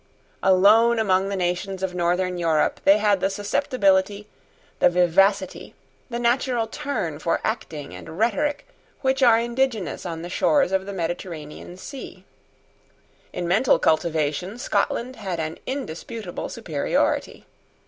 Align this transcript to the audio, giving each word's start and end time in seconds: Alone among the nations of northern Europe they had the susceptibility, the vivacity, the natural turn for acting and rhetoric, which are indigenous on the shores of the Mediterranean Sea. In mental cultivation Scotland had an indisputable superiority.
Alone 0.41 0.97
among 0.97 1.29
the 1.29 1.35
nations 1.35 1.83
of 1.83 1.93
northern 1.93 2.39
Europe 2.39 2.81
they 2.85 2.97
had 2.97 3.19
the 3.19 3.29
susceptibility, 3.29 4.25
the 4.79 4.89
vivacity, 4.89 5.75
the 6.09 6.17
natural 6.17 6.65
turn 6.65 7.19
for 7.19 7.39
acting 7.43 7.93
and 7.93 8.17
rhetoric, 8.17 8.65
which 9.01 9.21
are 9.21 9.39
indigenous 9.39 10.03
on 10.03 10.23
the 10.23 10.27
shores 10.29 10.71
of 10.71 10.87
the 10.87 10.91
Mediterranean 10.93 11.77
Sea. 11.77 12.25
In 13.31 13.47
mental 13.47 13.77
cultivation 13.77 14.57
Scotland 14.57 15.17
had 15.17 15.39
an 15.39 15.59
indisputable 15.67 16.49
superiority. 16.49 17.45